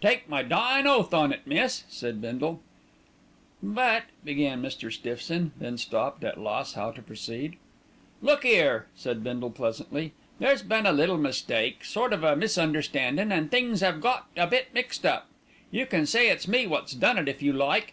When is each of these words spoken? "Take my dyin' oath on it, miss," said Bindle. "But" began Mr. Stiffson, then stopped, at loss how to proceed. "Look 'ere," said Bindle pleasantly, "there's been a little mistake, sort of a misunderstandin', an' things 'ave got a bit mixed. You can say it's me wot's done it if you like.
"Take 0.00 0.28
my 0.28 0.44
dyin' 0.44 0.86
oath 0.86 1.12
on 1.12 1.32
it, 1.32 1.44
miss," 1.44 1.82
said 1.88 2.20
Bindle. 2.20 2.62
"But" 3.60 4.04
began 4.24 4.62
Mr. 4.62 4.92
Stiffson, 4.92 5.50
then 5.58 5.76
stopped, 5.76 6.22
at 6.22 6.38
loss 6.38 6.74
how 6.74 6.92
to 6.92 7.02
proceed. 7.02 7.56
"Look 8.20 8.44
'ere," 8.44 8.86
said 8.94 9.24
Bindle 9.24 9.50
pleasantly, 9.50 10.12
"there's 10.38 10.62
been 10.62 10.86
a 10.86 10.92
little 10.92 11.18
mistake, 11.18 11.84
sort 11.84 12.12
of 12.12 12.22
a 12.22 12.36
misunderstandin', 12.36 13.32
an' 13.32 13.48
things 13.48 13.82
'ave 13.82 13.98
got 13.98 14.28
a 14.36 14.46
bit 14.46 14.72
mixed. 14.72 15.04
You 15.72 15.86
can 15.86 16.06
say 16.06 16.28
it's 16.30 16.46
me 16.46 16.64
wot's 16.64 16.92
done 16.92 17.18
it 17.18 17.26
if 17.28 17.42
you 17.42 17.52
like. 17.52 17.90